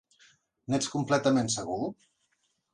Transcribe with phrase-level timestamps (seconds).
[0.73, 1.81] N'ets completament segur?